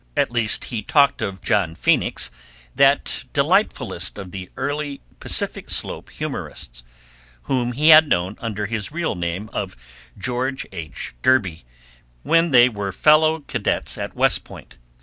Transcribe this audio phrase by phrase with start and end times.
[0.17, 2.31] At least he talked of John Phoenix,
[2.73, 6.83] that delightfulest of the early Pacific Slope humorists,
[7.43, 9.77] whom he had known under his real name of
[10.17, 11.13] George H.
[11.21, 11.65] Derby,
[12.23, 14.79] when they were fellow cadets at West Point.